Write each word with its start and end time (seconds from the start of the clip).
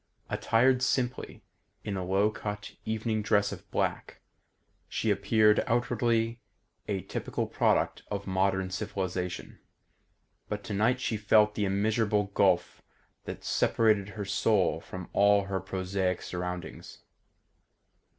Attired 0.31 0.81
simply, 0.81 1.43
in 1.83 1.95
a 1.95 2.03
low 2.03 2.31
cut 2.31 2.75
evening 2.85 3.21
dress 3.21 3.51
of 3.51 3.69
black, 3.69 4.19
she 4.89 5.11
appeared 5.11 5.63
outwardly 5.67 6.41
a 6.87 7.03
typical 7.03 7.45
product 7.45 8.01
of 8.09 8.25
modern 8.25 8.71
civilisation; 8.71 9.59
but 10.49 10.63
tonight 10.63 10.99
she 10.99 11.17
felt 11.17 11.53
the 11.53 11.65
immeasurable 11.65 12.31
gulf 12.33 12.81
that 13.25 13.43
separated 13.43 14.09
her 14.17 14.25
soul 14.25 14.79
from 14.81 15.07
all 15.13 15.43
her 15.43 15.59
prosaic 15.59 16.23
surroundings. 16.23 17.03